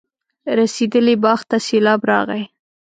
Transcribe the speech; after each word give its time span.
رسېدلي 0.57 1.15
باغ 1.23 1.39
ته 1.49 1.57
سېلاب 1.67 2.01
راغی. 2.09 2.43